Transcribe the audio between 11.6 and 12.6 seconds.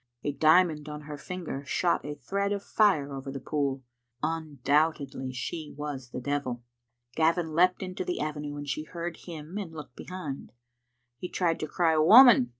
cry" Woman